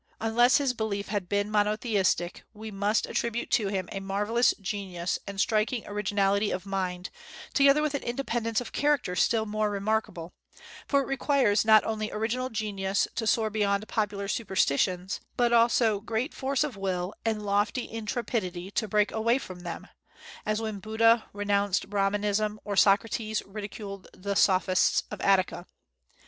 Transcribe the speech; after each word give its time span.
Unless 0.19 0.57
his 0.57 0.73
belief 0.73 1.09
had 1.09 1.29
been 1.29 1.51
monotheistic, 1.51 2.43
we 2.55 2.71
must 2.71 3.05
attribute 3.05 3.51
to 3.51 3.67
him 3.67 3.87
a 3.91 3.99
marvellous 3.99 4.51
genius 4.59 5.19
and 5.27 5.39
striking 5.39 5.85
originality 5.85 6.49
of 6.49 6.65
mind, 6.65 7.11
together 7.53 7.83
with 7.83 7.93
an 7.93 8.01
independence 8.01 8.59
of 8.59 8.71
character 8.71 9.15
still 9.15 9.45
more 9.45 9.69
remarkable; 9.69 10.33
for 10.87 11.01
it 11.01 11.05
requires 11.07 11.63
not 11.65 11.83
only 11.83 12.09
original 12.09 12.49
genius 12.49 13.07
to 13.13 13.27
soar 13.27 13.51
beyond 13.51 13.87
popular 13.87 14.27
superstitions, 14.27 15.21
but 15.37 15.53
also 15.53 15.99
great 15.99 16.33
force 16.33 16.63
of 16.63 16.75
will 16.75 17.13
and 17.23 17.45
lofty 17.45 17.87
intrepidity 17.87 18.71
to 18.71 18.87
break 18.87 19.11
away 19.11 19.37
from 19.37 19.59
them, 19.59 19.85
as 20.47 20.59
when 20.59 20.79
Buddha 20.79 21.25
renounced 21.31 21.91
Brahmanism, 21.91 22.59
or 22.65 22.75
Socrates 22.75 23.43
ridiculed 23.45 24.07
the 24.13 24.33
Sophists 24.35 25.03
of 25.11 25.21
Attica. 25.21 25.67